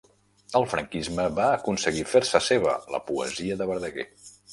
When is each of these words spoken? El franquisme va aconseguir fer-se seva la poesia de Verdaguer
El 0.59 0.63
franquisme 0.69 1.25
va 1.39 1.49
aconseguir 1.57 2.05
fer-se 2.13 2.41
seva 2.45 2.73
la 2.95 3.01
poesia 3.11 3.59
de 3.61 3.69
Verdaguer 3.73 4.07